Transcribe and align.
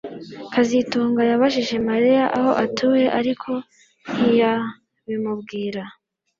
kazitunga 0.53 1.21
yabajije 1.31 1.75
Mariya 1.89 2.23
aho 2.37 2.51
atuye 2.65 3.05
ariko 3.19 3.51
ntiyabimubwira 4.13 5.81